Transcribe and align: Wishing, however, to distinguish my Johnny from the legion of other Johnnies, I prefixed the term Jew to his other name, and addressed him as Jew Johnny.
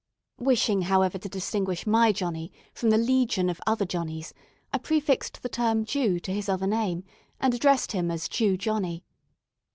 Wishing, 0.39 0.81
however, 0.81 1.19
to 1.19 1.29
distinguish 1.29 1.85
my 1.85 2.11
Johnny 2.11 2.51
from 2.73 2.89
the 2.89 2.97
legion 2.97 3.51
of 3.51 3.61
other 3.67 3.85
Johnnies, 3.85 4.33
I 4.73 4.79
prefixed 4.79 5.43
the 5.43 5.47
term 5.47 5.85
Jew 5.85 6.19
to 6.21 6.33
his 6.33 6.49
other 6.49 6.65
name, 6.65 7.03
and 7.39 7.53
addressed 7.53 7.91
him 7.91 8.09
as 8.09 8.27
Jew 8.27 8.57
Johnny. 8.57 9.03